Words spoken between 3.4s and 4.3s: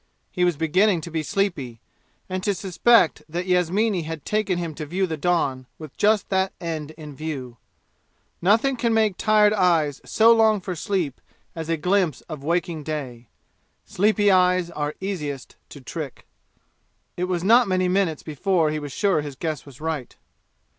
Yasmini had